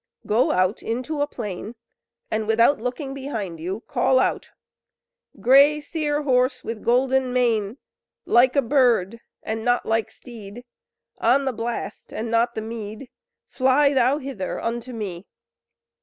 [0.25, 1.75] Go out into a plain,
[2.31, 4.49] and without looking behind you, call out:
[5.39, 7.77] "Grey Seer horse, with golden mane!
[8.25, 10.65] Like a bird and not like steed,
[11.19, 13.09] On the blast and not the mead,
[13.47, 15.27] Fly thou hither unto me!"